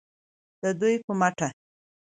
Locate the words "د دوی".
0.61-0.95